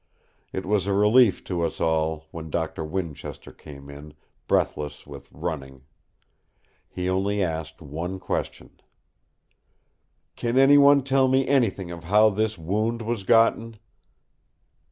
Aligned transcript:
It 0.51 0.65
was 0.65 0.87
a 0.87 0.93
relief 0.93 1.43
to 1.43 1.61
us 1.61 1.79
all 1.79 2.25
when 2.31 2.49
Doctor 2.49 2.83
Winchester 2.83 3.51
came 3.51 3.87
in, 3.87 4.15
breathless 4.47 5.05
with 5.05 5.31
running. 5.31 5.83
He 6.89 7.07
only 7.07 7.43
asked 7.43 7.83
one 7.83 8.17
question: 8.19 8.79
"Can 10.35 10.57
anyone 10.57 11.03
tell 11.03 11.27
me 11.27 11.47
anything 11.47 11.91
of 11.91 12.05
how 12.05 12.31
this 12.31 12.57
wound 12.57 13.03
was 13.03 13.21
gotten?" 13.23 13.77